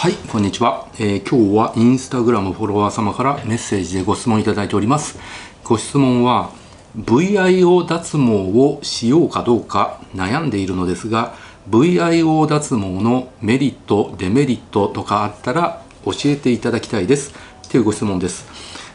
[0.00, 5.18] はいこんにちは、えー、今日はインスタグラムフォロワー様からメッセージでご質問いただいております。
[5.62, 6.52] ご質問は
[6.96, 11.34] VIO 脱毛をしようかどうか悩んでいるのですが
[11.68, 17.34] VIO 脱毛のメリットデメリットとかあったら教えていただきたいです。
[17.68, 18.46] というご質問です。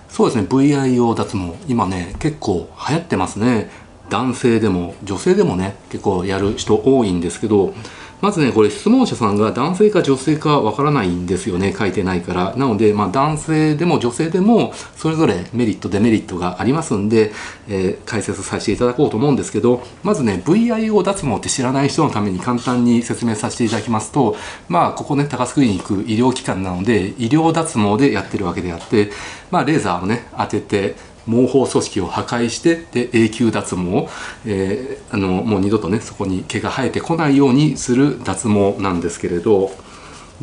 [0.10, 1.54] そうですね VIO 脱毛。
[1.68, 3.70] 今ね結構流行ってますね。
[4.10, 7.76] 男性でも女性でもね結構やる人多いんですけど
[8.22, 12.56] まずねこれ質問者さんが男性か女性かわからないんですよね書いてないから。
[12.56, 17.32] なので、まあ、男性でも女性でもそれぞれメリットデメリットがありますんで、
[17.68, 24.36] えー、解説させていただこうと思うんですけどまずね VIO 脱毛って知らない人のために簡単に説明させていただきますと
[24.70, 29.12] まあここね高須クリニック医療機関なので医療脱毛でやってるわけであって
[29.52, 30.96] まあレーザーをね当てて
[31.28, 34.08] 毛包組織を破壊してで永久脱毛、
[34.46, 39.72] えー、あのもう二度とねそこに毛が生えてこないようにする脱毛なんですけれど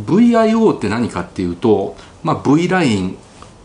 [0.00, 3.18] VIO って何かっていうと、まあ、V ライン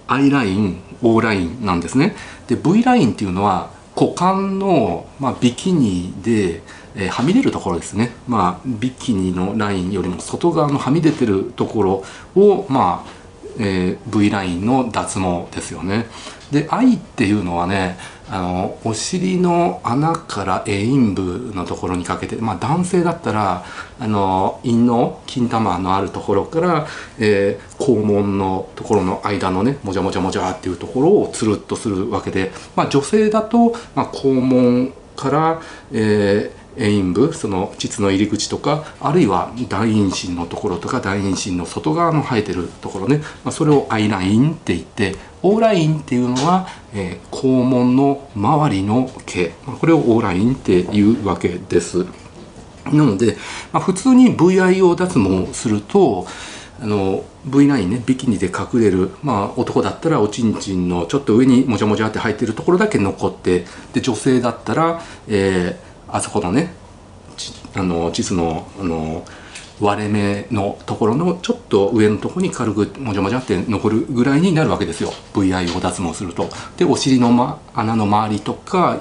[0.07, 2.15] I ライン O ラインなんですね。
[2.47, 6.61] で V ラインっていうのは股間の、まあ、ビキニで、
[6.95, 12.03] えー、はみ出るところですね、まあ、ビキニのラインよりも外側のはみ出てるところ
[12.35, 13.26] を、まあ
[13.59, 16.05] えー、V ラインの脱毛ですよね。
[16.51, 17.97] で愛っていうのはね
[18.29, 23.65] あのお尻の穴から陰部のところにかけて、まあ、男性だったら
[23.99, 26.87] あの陰の金玉のあるところから、
[27.19, 35.61] えー、肛門のところの間のねもじゃもじゃもじゃっていうところをつるっとするわけで、まあ、女性だと、まあ、肛門から、
[35.91, 52.05] えー陰部その膣の入り口とかあるいは大陰唇のところとか大陰唇の外側の生えてるところね、まあ、それをアイラインって言ってオーラインっていうのは、えー、肛門の周りの毛、まあ、これをオーラインっていうわけです。
[52.85, 53.37] なので、
[53.73, 56.25] まあ、普通に VIO 脱毛すると
[56.79, 66.73] あの V9 ねビキニで隠れる、まあ、男だったらおちんちんのちょっと上にもじゃもじゃって入ってるところだけ残ってで女性だったら、えー、あそこのね
[67.75, 69.25] あの地図のあの
[69.79, 76.49] 割れ目のところのちょっと上のところに軽くもじゃもじゃって残るぐらいになるわけですよ VI を脱毛すると。
[76.77, 78.99] でお尻の、ま、穴の周りとか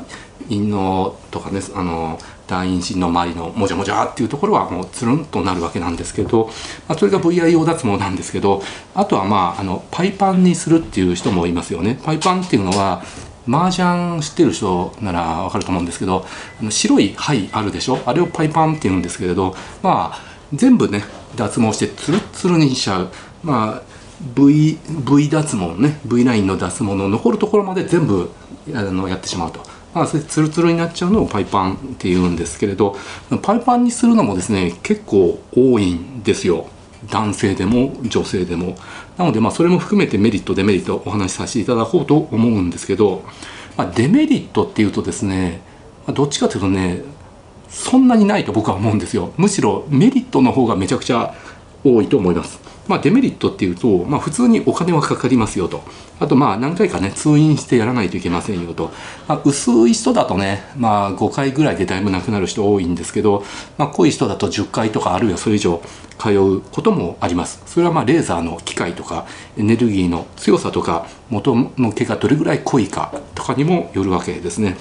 [0.49, 6.51] 陰のとかねあの大陰唇の周りのもじゃもじゃっていうところはもうつるんとなるわけなんですけど、
[6.89, 8.63] まあ、それが VIO 脱毛なんですけど
[8.95, 11.99] あとはまああのパイパンにするっていう人もいますよね。
[12.05, 13.03] パイパンっていうのは
[13.47, 16.27] 麻雀知ってる人ならわかると思うんですけど
[16.61, 17.99] あの白い灰あるでしょ？
[18.07, 20.19] あれをパイパンって言うんですけれどまあ
[20.53, 21.05] 全部ね
[21.37, 23.11] 脱毛してツルツルにしちゃう。
[23.43, 23.83] まあ
[24.35, 28.31] V, v 脱毛ね V ラインの脱毛の残るところまで全部
[28.75, 29.61] あのやってしまうと。
[29.95, 32.97] まあ、それツルツルになっちゃうのをパイパンって言うんですけれど
[33.43, 36.69] パイパンにするのもですね結構多いんですよ。
[37.11, 38.77] 男性でも女性でも。
[39.17, 43.25] なのでまあそれも含めてメリットデメリットをお話しさせていただこうと思うんですけど、
[43.77, 45.61] まあ、デメリットっていうとですね
[46.09, 47.03] どっちかというとね
[47.69, 49.33] そんなにないと僕は思うんですよ。
[49.37, 51.35] むしろメリットの方がめちゃくちゃ
[51.85, 52.61] 多いと思います。
[52.89, 55.83] まあ、デメリットっていうと、まあ、普通にお金はかかりますよと。
[56.21, 58.91] あと、まあ、何回かね、通院してやらないといけませんよと。
[59.29, 63.45] まあ、薄い人だとね、まあ、5回ぐらいでだいぶなくなる人多いんですけど、
[63.79, 65.83] まあ、濃い人だと10回とか、あるいはそれ以上
[66.19, 67.63] 通うこともあります。
[67.67, 69.27] それはまあ、レーザーの機械とか、
[69.57, 74.77] エネルギーの強さとか、元の毛がどれぐらい濃いかとかにもよるわけですね。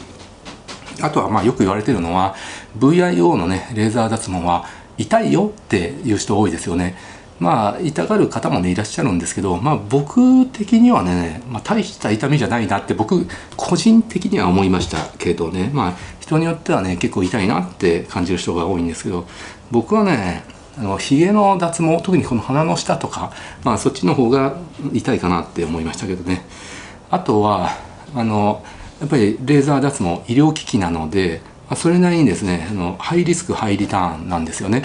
[1.02, 2.36] あとは、まあ、よく言われてるのは、
[2.78, 4.66] VIO のね、レーザー脱毛は
[4.98, 6.96] 痛いよっていう人多いですよね。
[7.40, 15.70] まあ痛がる方もねいらっしゃるんですけどまあ僕的にはね、まあ、大した痛みじゃないなって僕個人的には思いましたけどね。
[15.74, 19.28] まあ人によってはね結構痛いなって感じる人が多いんですけど
[19.70, 20.44] 僕はね
[20.78, 23.32] あの髭の脱毛特にこの鼻の下とか
[23.64, 24.58] まあそっちの方が
[24.94, 26.46] 痛いかなって思いましたけどね。
[27.12, 27.70] あとは
[28.16, 28.64] あの
[29.00, 31.42] やっぱりレーザー脱毛医療機器なので
[31.76, 34.84] それなりにですねあのハイリスクハイリターンなんですよね。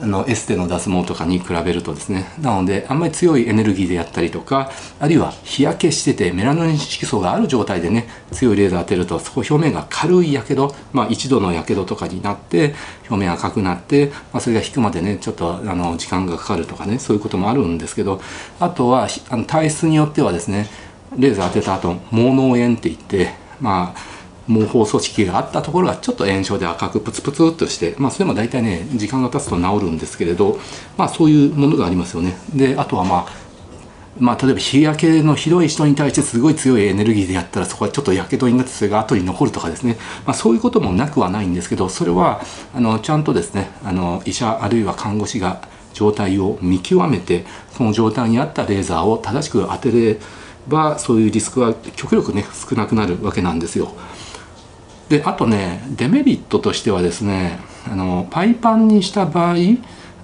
[0.00, 2.26] あのエステの脱毛とかに比べるとですね。
[2.40, 12.74] なのであんまり強いエネルギーでやったりとかあるいは日焼けしててメラノニン色素がある状態でね強いレーザー当てるとそこ表面が軽いやけど、まあ、1度のやけどとかになって
[13.08, 18.20] 表面赤くなって、まあ、それが引くまでねちょっとあの時間がかかるとかねそういうこともあるんですけど
[18.58, 20.68] あとはあの体質によってはですね
[21.16, 24.13] レーザー当てた後毛脳炎って言ってまあ
[24.48, 30.58] 毛包組織があったところがちょっと炎症で赤くプツプツとして、まあ、それも大体ね時間が経つと治るんですけれど、
[30.96, 33.44] まあ、そういうものがありますよねであとはまあ
[34.18, 42.40] まあ、例えば日焼けのひどい人に対してすごい強いエネルギーでやったらそこはちょっとやけどになってそれが後に残るとかですね、まあ、そういうこともなくはないんですけどそれは
[42.74, 50.18] あのちゃんとですねあの医者あるいは看護師が状態を見極めてその状態に合ったレーザーを正しく当てれ
[50.68, 53.92] ばそういうリスクは極力ね少なくなるわけなんですよ。
[55.08, 57.58] であとねデメリットとしてはですね
[57.90, 59.56] あのパイパンにした場合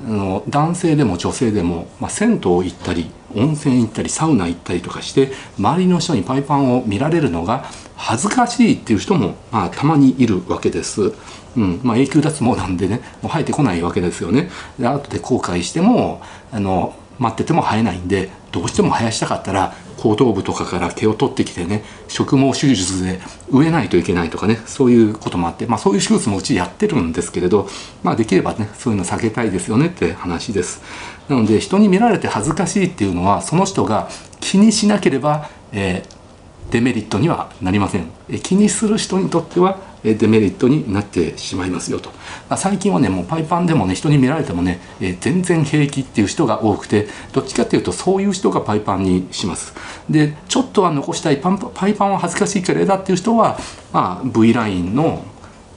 [0.03, 7.65] あの男性でも女性でも、まあ、銭湯行ったり温泉行ったりサウナ行ったりとかして周りの人にパイパンを見られるのが
[7.97, 11.13] 恥ずかしいっていう人も、まあ、たまにいるわけです。
[11.57, 14.51] うんまあ、永久脱毛なんでねもう生えてこないわけですよね。
[14.79, 23.21] で後で後悔してもあの待ってても生えないんでどうしても生やしたかったら後頭部とかから毛を取ってきてね植毛手術で
[23.51, 27.69] 植えないといけないとかねそういうこともあって、まあ、そういう手術もうちやってるんですけれど、
[28.03, 30.83] まあ、できればねそういうの避けたいですよねって話です。
[31.29, 34.09] なので人に見られて恥ずかしいっていうのはその人が
[34.41, 42.11] 気にしなければ、えー、デメリットにはなりません、え気にする人にとってはデメリットになってしまいますよと、
[42.49, 49.75] まあ、最近はねもうパイパンでもね人に見られてもね、えー、全然平気っていう人が多くてどっちかっていうとそういう人がパイパンにします。
[50.09, 53.59] でちょっとは残したいパンパイパンは恥ずかしいからだっていう人は、
[53.93, 55.25] まあ、V ラインの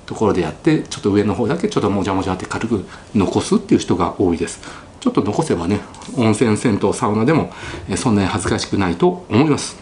[0.05, 2.85] ところでやってちょっと上の方だけちょっともじゃもじゃって軽く
[3.15, 4.61] 残すっていう人が多いです。
[4.99, 5.81] ちょっと残せばね
[6.15, 7.51] 温泉銭湯サウナでも、
[7.89, 9.77] え、そんなに恥ずかしくないと思います。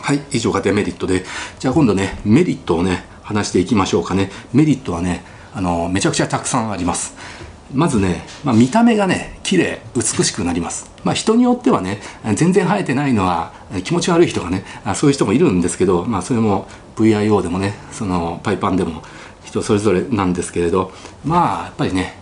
[0.00, 1.24] はい以上がデメリットで。
[1.58, 4.30] じゃあ今度ねメリットをね話していきましょうかね。
[4.54, 5.22] メリットはね
[5.54, 7.14] あのめちゃくちゃたくさんあります。
[7.74, 12.00] まずね、まあ、見た目がね綺麗美しくなります、まあ、人によってはね
[12.34, 13.52] 全然生えてないのは
[13.84, 14.64] 気持ち悪い人がね
[14.94, 16.66] そういう人もいるんですけど、まあ、それも
[16.96, 19.02] VIO でもねそのパイパンでも
[19.44, 20.92] 人それぞれなんですけれど
[21.26, 22.14] まあやっぱりね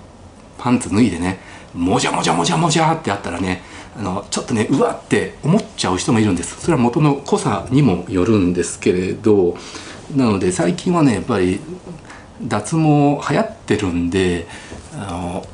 [0.59, 1.39] パンツ脱いでね
[1.73, 3.63] もじゃもじゃもじゃもじゃってあったらね
[3.97, 6.61] あのちょっとねうわって思っちゃう人もいるんです。
[6.61, 9.57] それは元の濃さにもよるんですけれど
[10.15, 11.61] なので最近はねやっぱり
[12.43, 14.47] 脱毛流行ってるんで
[14.95, 15.47] あの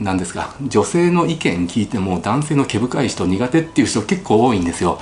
[0.00, 4.98] 何ですか女性の意見聞いても男性の毛深い人苦手っていう人結構多いんですよ。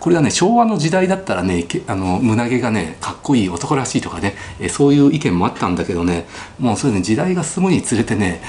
[0.00, 6.26] これはね昭和の時代だったらねあの胸毛がねかっこいい男らしいとかねえそういう意見もあったんだけどね
[6.58, 8.40] もうそれね時代が進むにつれてね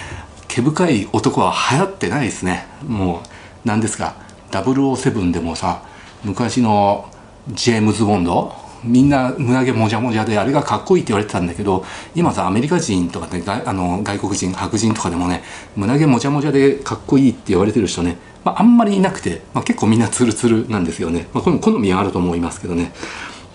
[0.48, 3.22] 毛深い男は流行ってないですねもう
[3.66, 4.16] 何ですか
[4.51, 5.83] 007でもさ
[6.24, 7.12] 昔の
[7.50, 11.86] ジェームズ・ボンドみんな胸毛もじゃもじゃであれがかっこいいって言われてたんだけど
[12.16, 15.44] 今さアメリカ人とかねあの外国人白人とかでもね
[15.75, 22.92] 胸毛もじゃもじゃでかっこいいって言われてる人ね、まあ、あんまりいなくて、まあ、結構みんなツルツルなんですよね、まあ、これも好みはあると思いますけどね。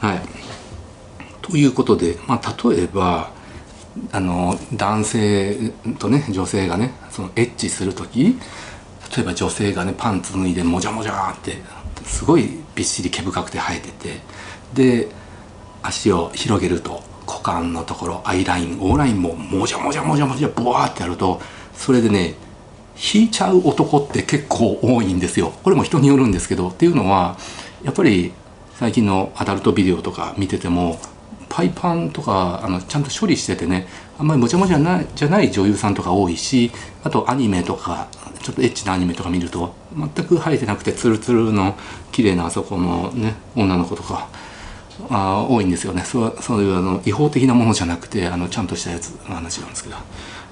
[0.01, 0.21] はい。
[1.43, 3.31] ということで、まあ、例えば
[4.13, 8.39] あの男性とね女性がねそのエッチする時
[9.17, 11.55] 例えば女性がねパンツ脱いでもじゃもじゃって
[12.05, 14.21] すごいびっしり毛深くて生えてて
[14.75, 15.09] で
[15.83, 21.41] 足を広げると股間のところアイライン O ラインももじゃもじゃもじゃもじゃボワーってやると
[21.75, 22.35] それでね
[23.15, 25.53] 引いちゃう男って結構多いんですよ。
[25.63, 27.37] これも人によるんですけどっていうのは
[27.85, 28.33] やっぱり
[28.77, 30.99] 最近のアダルトビデオとか見てても
[31.49, 33.87] パイパンとかあのちゃんと処理しててね
[34.19, 36.71] あんまりもちゃもちゃないじゃない女優さんとか多いし
[37.05, 38.09] あとアニメとか
[38.43, 41.77] ちょっとエッチなアニメとか見ると全く生えてなくてツルツルの
[42.13, 44.29] 綺麗なあそこのね女の子とか
[45.11, 46.03] あ多いんですよね。
[46.03, 49.97] そうそういうあの違法的なものじゃなくてあのちゃんとしたやつの話なんですけど。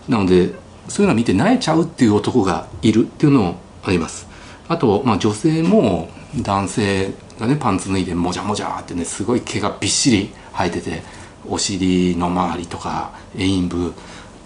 [0.08, 0.54] なので
[0.88, 4.26] そういうのを見て萎えちゃうっていう男がいるっていうのもあります。
[4.68, 11.02] あと、まあ、女性も男性がねパンツ脱いでもじゃもじゃってねすごい毛がびっしり生えてて
[11.48, 13.92] お尻の周りとか陰部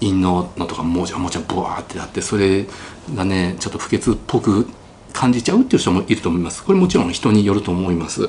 [0.01, 2.67] 陰ののとかもじゃもじゃブワーってあってそれ
[3.15, 4.69] がねちょっと不潔っぽく
[5.13, 6.65] 感じちゃうっていう人もいると思います。
[6.65, 8.29] これもちろん人によると思います。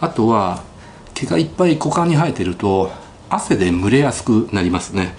[0.00, 0.62] あとは
[1.14, 2.90] 毛がいっぱい股間に生えてると
[3.28, 5.14] 汗で蒸れやすくなりますね。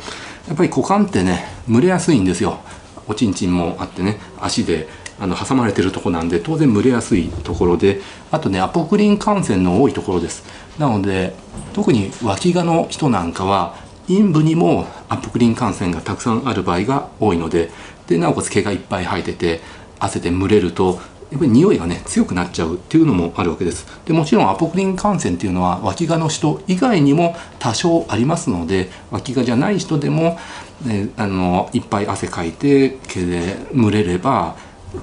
[0.48, 2.59] やっぱり股間ってね蒸れやすいんですよ。
[3.07, 4.88] おちんちんもあってね足で
[5.19, 8.00] あの挟まれてるとこなんで当然蒸れやすいところで
[8.31, 10.43] あとねアポクリン感染の多いところです。
[10.77, 11.36] なので
[11.74, 13.75] 特に脇がの人なんかは
[14.07, 17.69] 陰部にもアポクリン感染がたくさんある場合が多いので
[18.07, 19.59] でなおかつ毛がいっぱい生えてて
[20.00, 21.00] 汗で蒸れると
[21.31, 23.86] やっぱり匂いがね強くなっちゃうっていうのもあるわけです。
[24.05, 30.39] でもちろんアポクリン感染っていうのは脇がの人以外にも多少ありますので脇がじゃない人でも、
[30.86, 34.55] ね、あのいっぱい汗かいて毛で蒸れれば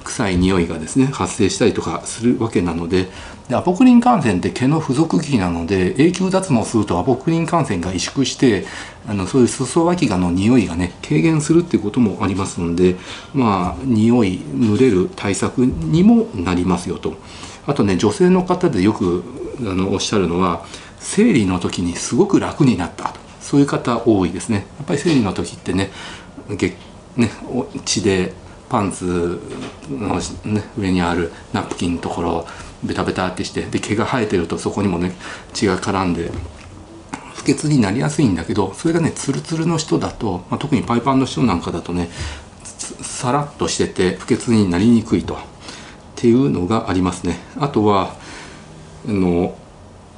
[0.03, 3.07] 臭い匂いがですね発生したりとかするわけなので
[3.49, 8.65] でアポクリン感染って毛の付属期なので永久脱毛するとアポクリン感染が萎縮して
[9.07, 12.95] あのそういう裾脇がの匂いがね軽減するっていうこともありますので
[13.33, 17.15] まあ匂い蒸れる対策にもなりますよと。
[17.65, 19.23] あとね女性の方でよく
[19.59, 20.65] あのおっしゃるのは
[20.99, 23.19] 生理の時にすごく楽になったと。
[23.39, 24.65] そういう方多いですね。
[24.77, 25.89] やっぱり生理の時ってね
[27.15, 27.31] ね
[27.85, 28.33] 血で
[28.67, 29.39] パンツ
[29.89, 32.47] の、ね、上にあるナプキンのところ
[32.83, 35.13] ベタベタってしてで毛が生えてるとそこにもね
[35.53, 36.31] 血が絡んで
[37.35, 42.09] 不潔になりやすいんだけどそれがねツルツルの人だと、まあ、特にパイパンの人なんかだとね
[43.01, 45.37] さらっとしてて不潔になりにくいと。
[46.17, 47.37] っていうのがありますね。
[47.59, 48.15] あとは
[49.07, 49.55] あの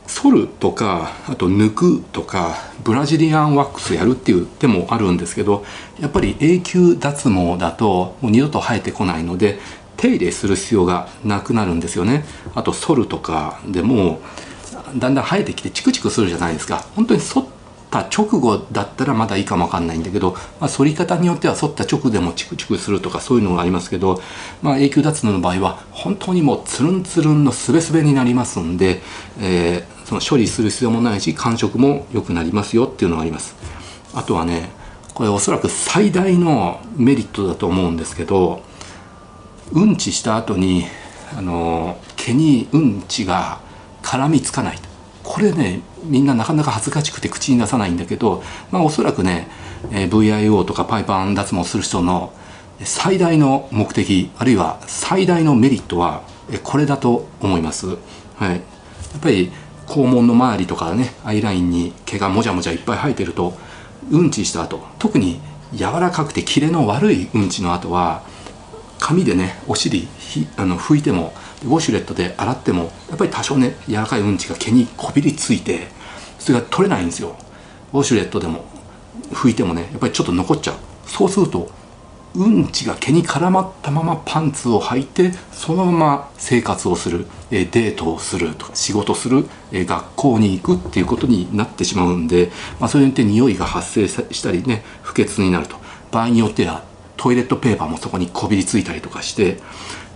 [0.08, 5.64] 反るとかあと抜くとかブラジリアンワックスやるっていう手もあるんですけど
[6.00, 9.60] やっぱり永久脱毛だともう二度と生えてこないので
[10.00, 12.24] 手入れする必要がなくなるんですよね。
[12.56, 14.22] あと反るとかでも
[14.96, 16.86] だんだん生えてきてチクチクするじゃないですか。
[16.96, 17.46] 本当に反っ
[17.92, 24.22] た直後だったらまだいいかもわかんないんだけど、まあ、反り方によっては反った直でもチクチクするとかそういうのがありますけど、
[24.62, 29.02] まあ、永久脱毛の場合は本当にもうつるんつるんのすべすべになりますんで、
[29.40, 33.56] えー、その処理する必要もないし感触も良くなりますよっていうのがあります。
[34.14, 34.70] あとはね
[35.14, 38.64] これおそらく最大のメリットだと思うんですけど
[39.72, 40.86] うんちした後に
[41.38, 43.60] あの毛にうんちが
[44.02, 44.80] 絡みつかない
[45.24, 49.48] これねみんななかなか恥ずかしくて口に出さないんだけど、まあ、おそらくね、
[49.92, 52.34] えー、VIO とかパイパン脱毛する人の
[52.84, 56.24] 最大の目的あるいは最大のメリットは
[56.64, 57.88] これだと思います。
[58.38, 58.60] はい、やっ
[59.22, 59.52] ぱり
[59.86, 63.54] 肛門の周りとかねアイラインに毛がもじゃもじゃいっぱい生えてると
[64.12, 65.42] うんちした後特に
[65.74, 68.24] 柔らかくてキレの悪いうんちの後は
[69.00, 70.08] 紙でねお尻
[70.58, 75.88] あの拭いてもウォシュレットで洗ってもやっぱり多少ね柔らかいうんちが毛にこびりついて
[76.38, 77.36] それが取れないんですよ。
[77.92, 78.66] ウォシュレットでも
[79.32, 80.76] 拭いてもねやっぱりちょっと残っちゃう。
[81.06, 81.70] そうすると
[82.36, 95.78] うんちが毛に絡まったままパンツを履いてそのまま生活をするデートをするとか仕事する学校に行くっていうことになってしまうんで、まあ、それによって匂いが発生したりね不潔になると。
[96.12, 96.84] 場合によっては
[97.20, 99.58] トイレットペーパーもそこにこびりついたりとかして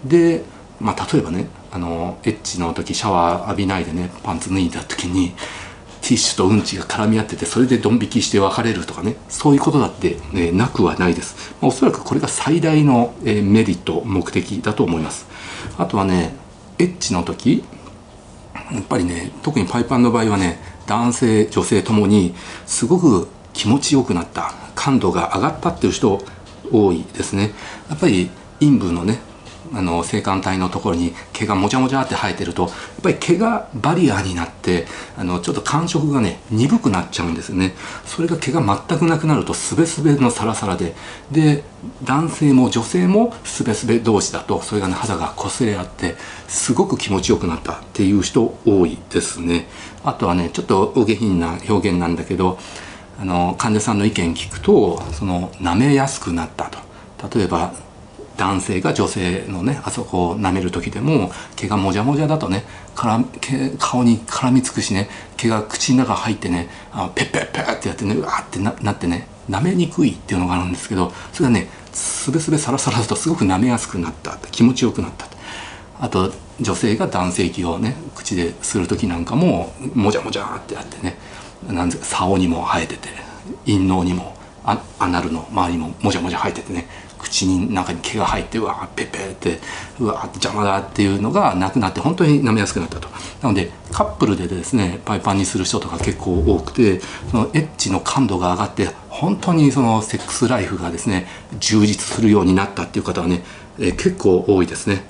[0.05, 0.43] で
[0.79, 5.29] まあ、例えばねあのエッチの時シャワー浴びないでねパンツ脱いだ時に
[6.01, 15.27] ティッシュとうんちが絡み合っててそれでドン引きして別れるとかねそういうことだって、ね、なくはないです、まあ、おそらくこれが最大の、えー、メリット目的だと思います。
[15.77, 16.33] あとはね
[16.79, 17.63] エッチの時
[18.73, 24.53] やっぱりね特にパイパンの場合はね男性女性ともにすごく気持ちよくなった。
[24.75, 26.19] 感度が上がったっていう人
[26.73, 27.53] 多いですね。
[27.89, 29.19] やっぱり陰部のね
[29.73, 34.85] あの性感帯のところに毛がもちゃもちゃって生えてるとやっぱり毛がバリアになって
[35.17, 37.73] あのちょっと感触がね鈍くなっちゃうんですよね。
[38.05, 40.93] それが毛が全くなくなるとすべすべのサラサラで
[41.31, 41.63] で
[42.03, 46.15] 男性も女性もすべすべ同士だとそれがね肌が擦れ合って
[46.47, 49.67] すごく気持ちよくなったっていう人多いですね。
[50.03, 52.59] あとはねちょっとお下品な表現なんだけど
[53.19, 56.79] あの患者さんの意見聞くとその舐めやすくなったと。
[57.35, 57.73] 例えば
[58.37, 62.63] 男性が女性のねあそこを舐める時でも毛がもじゃもじゃだとね
[62.95, 63.23] から
[63.77, 75.27] 顔に絡みつくしね毛が口の中入ってねあペッペッペッってやってねうわってなってね舐めにくいっていうのがあるんですけどそれがねすべすべサラサラだとすごく舐めやすくなった気持ちよくなった
[75.99, 81.17] あと女性が男性器をね口でする時なんかももじゃもじゃってやってね
[81.69, 83.09] なんですか竿にも生えてて
[83.65, 86.87] 陰嚢にもアナルの周りももじゃもじゃ生えててね
[87.19, 89.59] 口に中に毛が入ってうわーペペって
[89.99, 93.07] うわー邪魔だっていうのがなくなって本当に舐めやすくなったと。
[93.41, 96.99] なのでカップルでですねパイパンにする人とか結構多くて
[97.31, 101.27] そのエッジの感度が上がって本当にそのセックスライフがですね
[101.59, 103.43] 充実するようになったっていう方はね、
[103.79, 105.03] えー、結構多いですね。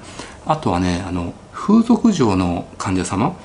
[0.46, 3.36] あとはねあの風俗嬢の患者様、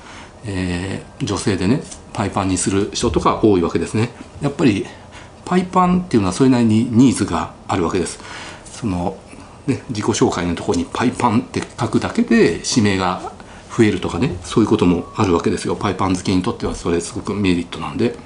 [0.44, 1.82] えー、女性でね
[2.18, 4.10] パイパンにする人とか多いわけですね
[4.40, 4.84] やっぱり
[5.44, 8.18] パイパンっていうのはそれなりにニーズがあるわけです
[8.64, 9.16] その、
[9.68, 13.32] ね、自己紹介のところにパイパンって書くだけで指名が
[13.70, 18.16] 増えるとかねそういうこともあるわけですよパイパン好きにとってはそれすごくメリットなんで。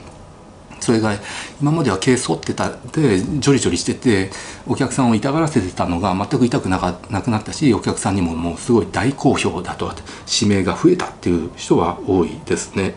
[0.81, 1.15] それが
[1.61, 4.31] 今までは毛剃ってたでジョリジョリしてて
[4.67, 9.93] お客さんを痛がらせてたのが全く痛くなかなくなったしお客さんにももうすごい大好評だと
[10.27, 12.97] 指名が増えたっていう人は多いですね。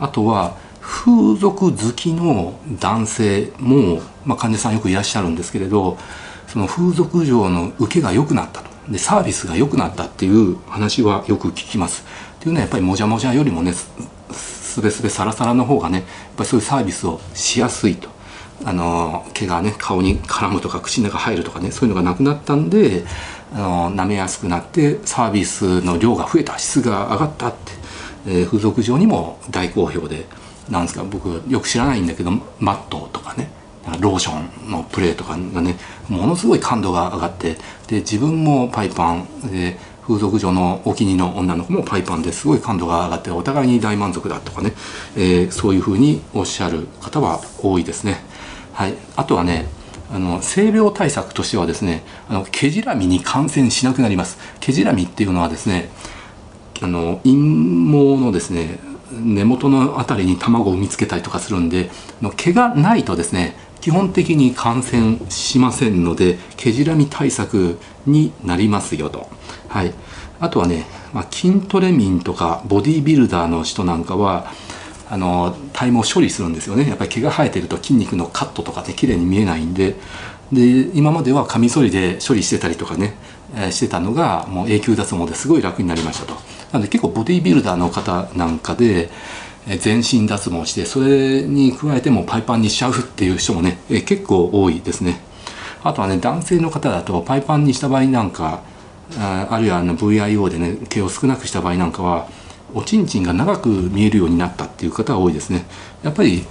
[0.00, 5.98] あとは風俗好きの男性も、まあ、患者さんよくいらっしゃるんですけれど
[6.48, 12.04] その風俗嬢の受けが良くなったとでサービスが良くなったっていう話はよく聞きます。
[12.38, 16.06] っていうのはやっぱりもじゃもじゃよりもねすべすべサラサラの方がねやっ
[16.38, 18.08] ぱりそういうサービスをしやすいと。
[18.62, 23.04] あの毛がね顔に絡むとか口の中入るとかねそういうのがなくなったんで
[23.54, 27.72] あの舐めやすくなってサービスの量が増えた質が上がったって、
[28.26, 30.26] えー、風俗嬢にも大好評で
[30.70, 33.50] なんですか僕よく知らないんだけどマットとかね
[33.98, 35.76] ローションのプレーとかがね
[36.08, 37.56] ものすごい感度が上がって
[37.88, 44.72] で自分もパイパンで風俗嬢のお気に入りの女の子もパイパンですごい感度が上がってお互いに大満足だとかね、
[45.16, 48.18] えー、そういうふうにおっしゃる方は多いですね。
[48.72, 49.66] はい、あとはね
[50.12, 55.88] あの性病対策としてはですねあの毛じらみに感染しなくなります毛じらみっていうのはですね
[56.82, 58.78] あの陰毛のですね
[59.12, 61.90] 根元の辺りに卵を産みつけたりとかするんで
[62.36, 69.28] 毛がないとですね基本的に感染しませんので毛じらみ対策になりますよと。
[69.68, 69.94] はい、
[70.38, 70.84] あとはね、
[71.14, 74.52] まあ、筋トレ民とかボディービルダーの人なんかは
[75.08, 76.88] あの体毛処理するんですよね。
[76.88, 79.96] やっぱり毛が生えてると筋肉のカットとかで綺麗に見えないんで。
[80.52, 83.14] で今まではカミソリで処理してたりとかね、
[83.70, 86.34] してたのがもう永久脱毛ですごい楽になりましたと。
[86.72, 89.10] なので結構ボディービルダーの方なんかで
[89.80, 95.20] 全身脱毛してそれに加えてもパイパンにしちゃうっていう人もね結構多いですね。
[95.82, 98.62] あとはね男性の方だとパイパンにした場合なんか
[99.18, 102.28] ああるいはあの VIO でね毛を少なくした場合なんかは
[102.74, 105.64] おちんちんが長く見えるようになったっていう方が多いですね。
[106.02, 106.44] やっぱり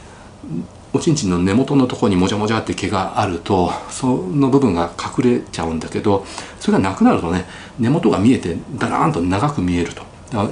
[0.91, 6.25] おちんちんの根元のところにもじゃもじゃって毛があるとその部分が隠れちゃうんだけど
[6.59, 7.45] それがなくなるとね
[7.77, 10.03] 根元が見えてだらーんと長く見えると。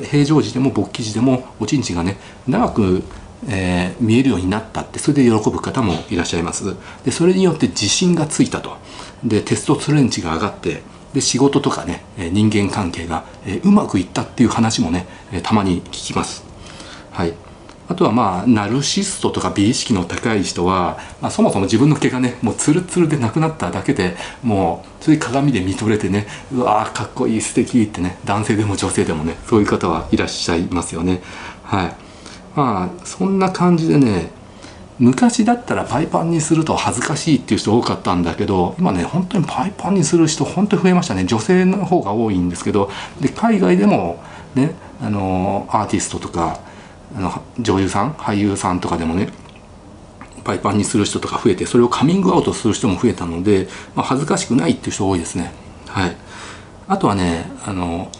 [0.09, 2.17] 平常時でも勃起時でもおちんちんがね
[2.47, 3.03] 長く、
[3.47, 6.75] えー、見えるようになったってそれで喜ぶ方もいらっしゃいます。
[7.05, 8.77] でそれによって自信がついたと。
[9.23, 10.81] でテストストレン値が上がって
[11.13, 13.25] で仕事とかね人間関係が
[13.63, 15.07] うまくいったっていう話もね
[15.43, 16.43] たまに聞きます。
[17.11, 17.33] はい。
[17.89, 31.21] あとはまあナルシストとか美意識の高い人は、まあ、そもそも自分の毛がねもうツルツルでなくなっただけでもうそういう鏡で見とれてねうわーかっこいい素敵ってね男性でも女性でもねそういう方はいらっしゃいますよね。
[31.63, 31.95] はい。
[32.55, 34.31] まあそんな感じでね
[34.99, 41.25] 昔だったらパイパンにすると恥ずかしいっていう人多かったんだけど今ね本当にパイパンにする人本当に増えましたね。
[41.25, 42.89] 女性の方が多いんですけど
[43.21, 44.21] で海外でも
[44.55, 46.59] ねあのアーティストとか
[47.17, 49.29] あの女優さん俳優さんとかでもね
[50.43, 55.51] パイパンにする人とか増えてそれをカミングアウトする人も増えたので、まあ、恥ずかしくないっていう人多いですね
[55.87, 56.15] はい
[56.87, 58.11] あとはねあの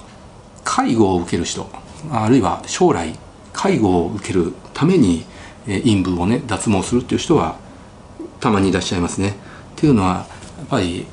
[0.63, 1.69] 介護を受ける人
[2.11, 3.17] あるいは将来
[3.53, 5.25] 介護を受けるために
[5.65, 7.57] 陰部をね脱毛するっていう人は
[8.39, 9.29] たまにいらっしゃいますね。
[9.29, 9.33] っ
[9.75, 11.07] ていうのはやっぱり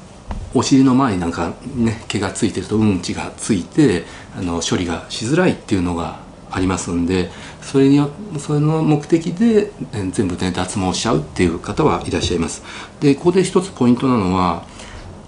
[0.54, 4.04] お尻の前になんかね毛がついてるとうんちがついて
[4.36, 6.23] あの処理がしづらいっていうのが
[6.54, 9.72] ありますんでそれによそれの目的で
[10.12, 12.62] 全部ね脱毛しちゃうっていう方はいらっしゃいます。
[13.00, 14.64] でここで一つポイントなのは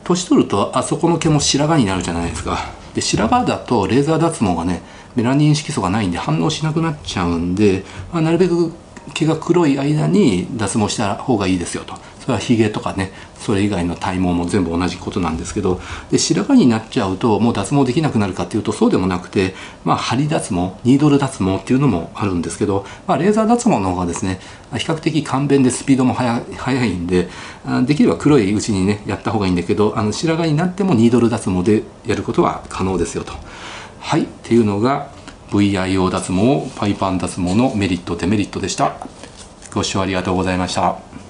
[0.05, 2.59] 年取るとあそこの毛も白髪になるじゃないですか。
[2.95, 4.83] で白髪だとレーザー脱毛がね
[5.17, 8.73] メラニン色素がないんで反応しなくなっちゃうんで、まあ、なるべく
[9.15, 11.95] 毛が黒い間に脱毛した方がいいですよと
[12.27, 24.41] それはヒゲとかねそれ以外の体毛も全部同じことなんですけどで白髪になっちゃうともう脱毛できなくなるかっていうとそうでもなくてまあ針脱毛ニードル脱毛っていうのもあるんですけど、まあ、レーザー脱毛の方がですね
[24.77, 27.29] 比較的簡便でスピードも速いんで
[27.87, 33.33] できれば黒いうちにねやった方がいいんだけどあの白髪になってもニードル脱毛でやることは可能ですよと。
[34.01, 35.11] はいっていうのが
[35.51, 38.97] VIO 脱毛パイパン脱毛のメリットデメリットでした
[39.73, 41.26] ご視聴ありがとうございました